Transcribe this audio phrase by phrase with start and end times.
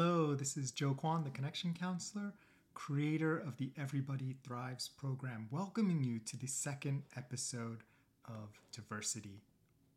[0.00, 2.32] Hello, this is Joe Kwan, the Connection Counselor,
[2.72, 7.82] creator of the Everybody Thrives program, welcoming you to the second episode
[8.24, 9.42] of Diversity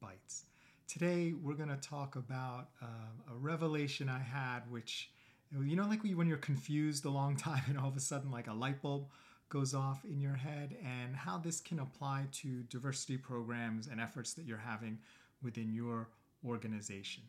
[0.00, 0.46] Bites.
[0.88, 2.86] Today, we're going to talk about uh,
[3.30, 5.10] a revelation I had, which,
[5.52, 8.46] you know, like when you're confused a long time and all of a sudden, like
[8.46, 9.06] a light bulb
[9.50, 14.32] goes off in your head, and how this can apply to diversity programs and efforts
[14.32, 14.96] that you're having
[15.42, 16.08] within your
[16.42, 17.22] organization.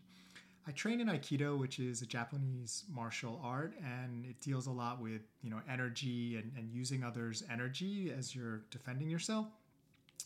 [0.67, 5.01] I train in Aikido, which is a Japanese martial art, and it deals a lot
[5.01, 9.47] with you know energy and, and using others' energy as you're defending yourself.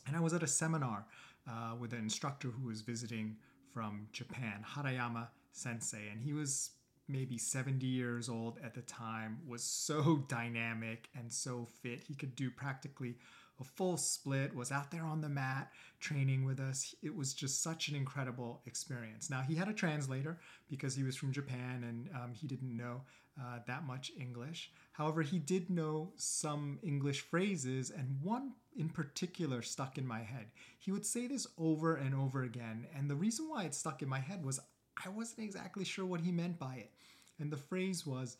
[0.07, 1.05] And I was at a seminar
[1.49, 3.37] uh, with an instructor who was visiting
[3.73, 6.71] from Japan, Harayama Sensei, and he was
[7.07, 12.01] maybe 70 years old at the time, was so dynamic and so fit.
[12.07, 13.15] He could do practically
[13.59, 16.93] a full split, was out there on the mat training with us.
[17.01, 19.29] It was just such an incredible experience.
[19.29, 20.37] Now, he had a translator
[20.69, 23.01] because he was from Japan and um, he didn't know
[23.39, 24.71] uh, that much English.
[24.93, 30.45] However, he did know some English phrases, and one in particular stuck in my head.
[30.79, 34.07] He would say this over and over again, and the reason why it stuck in
[34.07, 34.59] my head was
[35.03, 36.91] I wasn't exactly sure what he meant by it.
[37.39, 38.37] And the phrase was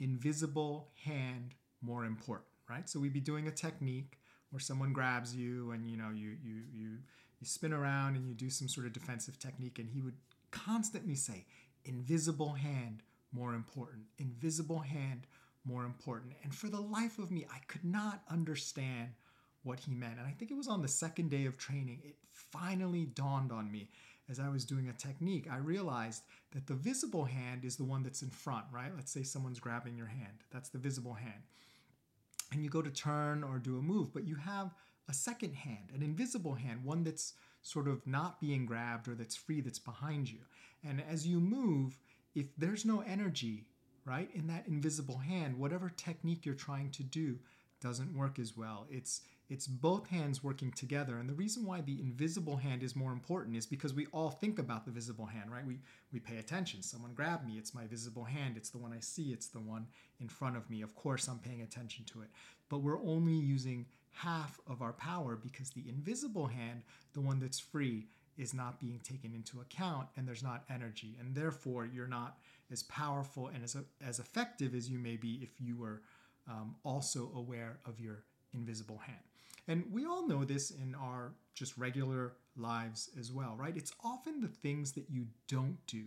[0.00, 2.88] invisible hand more important, right?
[2.88, 4.18] So we'd be doing a technique
[4.52, 6.88] where someone grabs you and you know you you you
[7.40, 10.14] you spin around and you do some sort of defensive technique and he would
[10.50, 11.44] constantly say
[11.84, 14.02] invisible hand more important.
[14.18, 15.26] Invisible hand
[15.64, 16.34] more important.
[16.44, 19.08] And for the life of me I could not understand
[19.64, 20.18] what he meant.
[20.18, 23.72] And I think it was on the second day of training it finally dawned on
[23.72, 23.88] me
[24.30, 25.48] as I was doing a technique.
[25.50, 28.92] I realized that the visible hand is the one that's in front right?
[28.94, 30.44] Let's say someone's grabbing your hand.
[30.50, 31.42] That's the visible hand
[32.52, 34.74] and you go to turn or do a move, but you have
[35.08, 39.36] a second hand, an invisible hand, one that's sort of not being grabbed or that's
[39.36, 40.40] free, that's behind you.
[40.84, 41.98] And as you move,
[42.34, 43.66] if there's no energy,
[44.04, 47.38] right, in that invisible hand, whatever technique you're trying to do
[47.80, 48.86] doesn't work as well.
[48.90, 51.18] It's it's both hands working together.
[51.18, 54.58] And the reason why the invisible hand is more important is because we all think
[54.58, 55.66] about the visible hand, right?
[55.66, 55.78] We
[56.10, 56.82] we pay attention.
[56.82, 59.86] Someone grabbed me, it's my visible hand, it's the one I see, it's the one
[60.20, 60.80] in front of me.
[60.80, 62.28] Of course, I'm paying attention to it.
[62.70, 67.60] But we're only using half of our power because the invisible hand, the one that's
[67.60, 68.06] free,
[68.38, 71.16] is not being taken into account and there's not energy.
[71.20, 72.38] And therefore, you're not
[72.70, 73.76] as powerful and as,
[74.06, 76.00] as effective as you may be if you were
[76.48, 78.24] um, also aware of your
[78.54, 79.31] invisible hand.
[79.68, 83.76] And we all know this in our just regular lives as well, right?
[83.76, 86.04] It's often the things that you don't do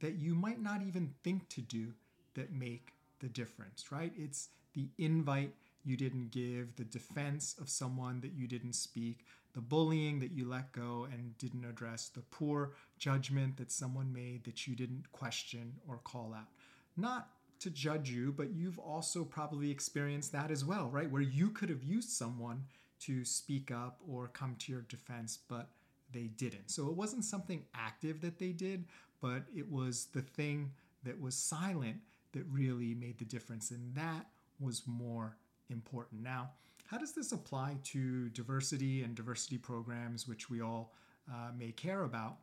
[0.00, 1.92] that you might not even think to do
[2.34, 4.12] that make the difference, right?
[4.16, 5.54] It's the invite
[5.84, 10.46] you didn't give, the defense of someone that you didn't speak, the bullying that you
[10.46, 15.72] let go and didn't address, the poor judgment that someone made that you didn't question
[15.88, 16.48] or call out.
[16.96, 17.30] Not
[17.60, 21.10] to judge you, but you've also probably experienced that as well, right?
[21.10, 22.64] Where you could have used someone
[23.00, 25.70] to speak up or come to your defense, but
[26.12, 26.70] they didn't.
[26.70, 28.84] So it wasn't something active that they did,
[29.20, 30.72] but it was the thing
[31.04, 31.98] that was silent
[32.32, 33.70] that really made the difference.
[33.70, 34.26] And that
[34.60, 35.36] was more
[35.70, 36.22] important.
[36.22, 36.50] Now,
[36.86, 40.94] how does this apply to diversity and diversity programs, which we all
[41.30, 42.38] uh, may care about?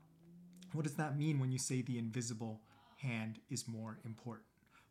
[0.73, 2.61] What does that mean when you say the invisible
[2.97, 4.45] hand is more important?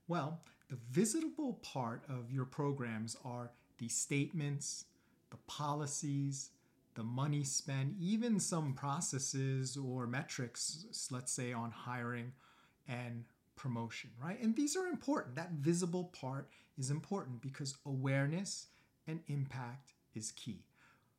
[0.09, 4.87] Well, the visible part of your programs are the statements,
[5.35, 6.51] the policies,
[6.95, 12.31] the money spent, even some processes or metrics, let's say on hiring
[12.87, 13.25] and
[13.57, 14.41] promotion, right?
[14.41, 15.35] And these are important.
[15.35, 16.49] That visible part
[16.79, 18.69] is important because awareness
[19.09, 20.63] and impact is key.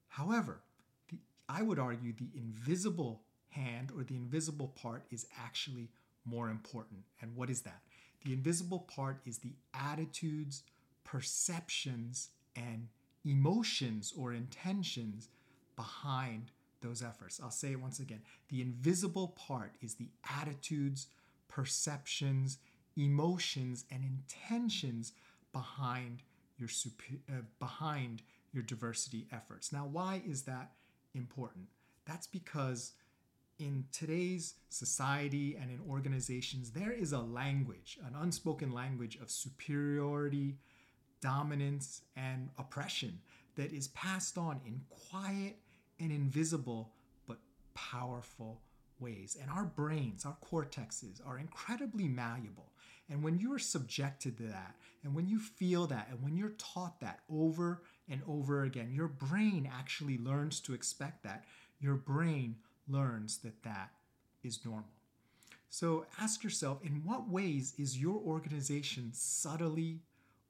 [0.07, 0.61] However,
[1.09, 1.19] the,
[1.49, 5.89] I would argue the invisible hand or the invisible part is actually
[6.23, 7.01] more important.
[7.21, 7.81] And what is that?
[8.23, 10.63] The invisible part is the attitudes,
[11.03, 12.87] perceptions, and
[13.25, 15.29] emotions or intentions
[15.75, 16.51] behind
[16.81, 17.39] those efforts.
[17.43, 18.21] I'll say it once again.
[18.49, 21.07] The invisible part is the attitudes,
[21.47, 22.59] perceptions,
[22.95, 25.13] emotions, and intentions
[25.51, 26.21] behind
[26.57, 28.21] your super, uh, behind
[28.53, 29.73] your diversity efforts.
[29.73, 30.71] Now, why is that
[31.13, 31.65] important?
[32.05, 32.93] That's because
[33.57, 40.57] in today's society and in organizations, there is a language, an unspoken language of superiority,
[41.21, 43.19] dominance, and oppression
[43.55, 45.57] that is passed on in quiet
[45.99, 46.91] and invisible
[47.27, 47.37] but
[47.73, 48.61] powerful
[48.99, 49.37] ways.
[49.41, 52.71] And our brains, our cortexes, are incredibly malleable.
[53.09, 56.55] And when you are subjected to that, and when you feel that, and when you're
[56.57, 61.45] taught that over and over again, your brain actually learns to expect that.
[61.79, 62.55] Your brain
[62.87, 63.91] learns that that
[64.43, 64.89] is normal.
[65.69, 69.99] So ask yourself in what ways is your organization subtly,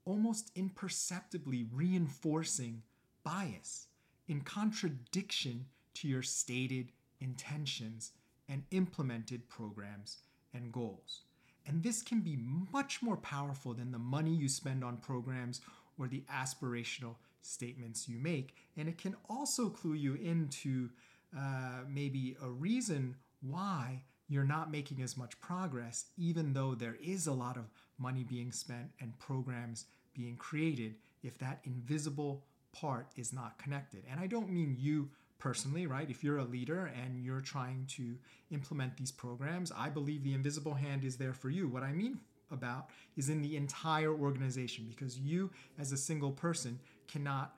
[0.06, 2.84] almost imperceptibly reinforcing
[3.24, 3.88] bias
[4.28, 5.66] in contradiction
[5.96, 8.12] to your stated intentions
[8.48, 10.18] and implemented programs
[10.54, 11.22] and goals?
[11.68, 12.38] And this can be
[12.72, 15.62] much more powerful than the money you spend on programs
[15.98, 18.56] or the aspirational statements you make.
[18.78, 20.90] And it can also clue you into
[21.38, 27.27] uh, maybe a reason why you're not making as much progress, even though there is
[27.27, 29.86] a lot of money being spent and programs
[30.16, 34.04] being created, if that invisible part is not connected.
[34.10, 36.10] And I don't mean you personally, right?
[36.10, 38.16] If you're a leader and you're trying to
[38.51, 41.68] implement these programs, I believe the invisible hand is there for you.
[41.68, 42.19] What I mean
[42.51, 47.56] about is in the entire organization because you as a single person cannot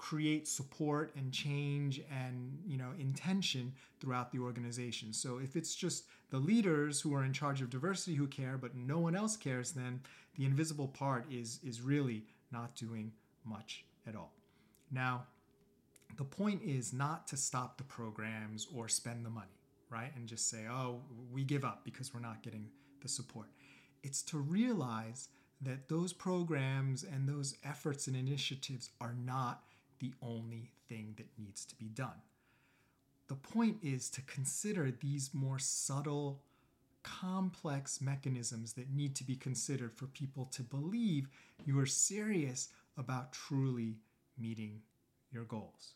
[0.00, 3.70] create support and change and you know intention
[4.00, 5.12] throughout the organization.
[5.12, 8.74] So if it's just the leaders who are in charge of diversity who care but
[8.74, 10.00] no one else cares then
[10.36, 13.12] the invisible part is is really not doing
[13.44, 14.32] much at all.
[14.90, 15.26] Now
[16.16, 19.58] the point is not to stop the programs or spend the money
[19.90, 20.12] right?
[20.16, 22.68] And just say oh we give up because we're not getting
[23.02, 23.48] the support.
[24.02, 25.28] It's to realize
[25.60, 29.64] that those programs and those efforts and initiatives are not
[30.00, 32.22] the only thing that needs to be done.
[33.28, 36.42] The point is to consider these more subtle,
[37.02, 41.28] complex mechanisms that need to be considered for people to believe
[41.64, 43.98] you are serious about truly
[44.36, 44.82] meeting
[45.30, 45.94] your goals.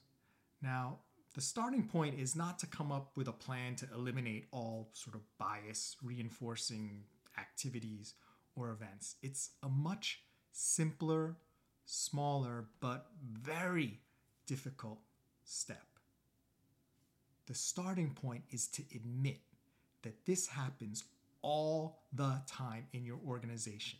[0.62, 0.98] Now,
[1.34, 5.16] the starting point is not to come up with a plan to eliminate all sort
[5.16, 7.02] of bias reinforcing
[7.36, 8.14] activities
[8.54, 9.16] or events.
[9.22, 10.22] It's a much
[10.52, 11.36] simpler,
[11.86, 14.00] smaller, but very
[14.46, 14.98] difficult
[15.44, 15.86] step.
[17.46, 19.40] The starting point is to admit
[20.02, 21.04] that this happens
[21.42, 23.98] all the time in your organization,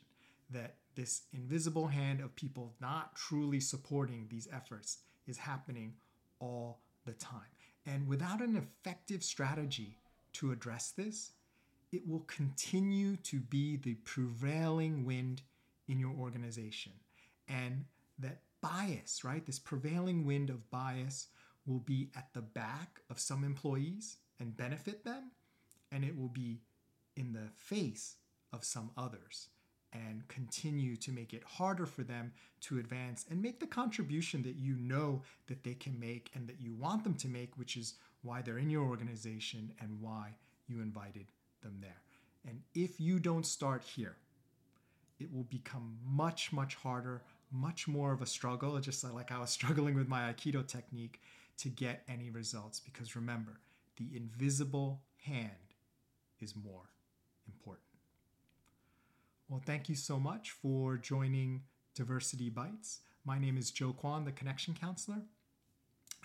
[0.50, 5.94] that this invisible hand of people not truly supporting these efforts is happening
[6.40, 7.40] all the time.
[7.86, 9.98] And without an effective strategy
[10.34, 11.32] to address this,
[11.92, 15.42] it will continue to be the prevailing wind
[15.86, 16.92] in your organization.
[17.49, 17.85] And
[18.19, 21.29] that bias, right, this prevailing wind of bias
[21.67, 25.31] will be at the back of some employees and benefit them,
[25.91, 26.61] and it will be
[27.17, 28.17] in the face
[28.52, 29.49] of some others
[29.93, 34.56] and continue to make it harder for them to advance and make the contribution that
[34.56, 37.94] you know that they can make and that you want them to make, which is
[38.23, 40.35] why they're in your organization and why
[40.67, 41.26] you invited
[41.62, 42.02] them there.
[42.46, 44.17] And if you don't start here,
[45.20, 47.23] it will become much, much harder,
[47.55, 51.23] much more of a struggle, just like I was struggling with my Aikido technique
[51.59, 52.81] to get any results.
[52.81, 53.61] Because remember,
[53.97, 55.51] the invisible hand
[56.41, 56.91] is more
[57.47, 57.85] important.
[59.49, 61.63] Well, thank you so much for joining
[61.94, 63.01] Diversity Bites.
[63.25, 65.23] My name is Joe Kwan, the Connection Counselor.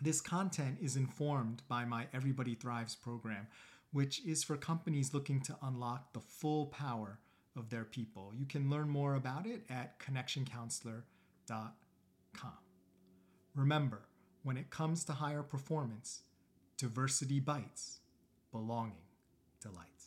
[0.02, 3.48] This content is informed by my Everybody Thrives program,
[3.92, 7.20] which is for companies looking to unlock the full power
[7.56, 8.32] of their people.
[8.36, 11.04] You can learn more about it at connectioncounselor.com.
[13.56, 14.02] Remember,
[14.44, 16.22] when it comes to higher performance,
[16.78, 18.00] diversity bites,
[18.54, 19.04] belonging
[19.62, 19.99] delights.